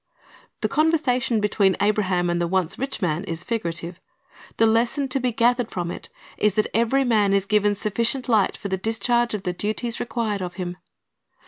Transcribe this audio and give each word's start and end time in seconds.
The 0.61 0.67
conversation 0.67 1.39
between 1.39 1.77
Abraham 1.79 2.27
and 2.31 2.41
the 2.41 2.47
once 2.47 2.79
rich 2.79 3.03
man 3.03 3.23
is 3.25 3.43
figurative. 3.43 4.01
The 4.57 4.65
lesson 4.65 5.07
to 5.09 5.19
be 5.19 5.31
gathered 5.31 5.69
from 5.69 5.91
it 5.91 6.09
is 6.37 6.55
that 6.55 6.65
every 6.73 7.03
man 7.03 7.33
is 7.33 7.45
given 7.45 7.75
sufficient 7.75 8.27
light 8.27 8.57
for 8.57 8.67
the 8.67 8.77
discharge 8.77 9.35
of 9.35 9.43
the 9.43 9.53
duties 9.53 9.99
required 9.99 10.41
of 10.41 10.55
him. 10.55 10.77